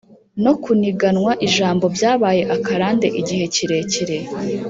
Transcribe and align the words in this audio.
no 0.43 0.53
kuniganwa 0.63 1.31
ijambo 1.47 1.85
byabaye 1.95 2.41
akarande 2.55 3.07
igihe 3.19 3.45
kirekire. 3.55 4.17